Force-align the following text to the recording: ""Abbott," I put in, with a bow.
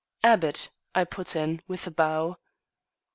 ""Abbott," 0.33 0.69
I 0.95 1.03
put 1.03 1.35
in, 1.35 1.61
with 1.67 1.85
a 1.85 1.91
bow. 1.91 2.37